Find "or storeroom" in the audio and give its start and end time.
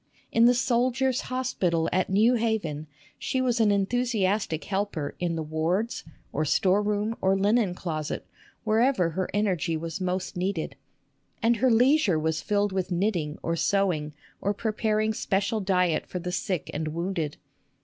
6.33-7.15